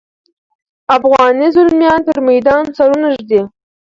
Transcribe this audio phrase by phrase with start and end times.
[0.95, 3.41] افغاني زلمیان پر میدان سرونه ږدي.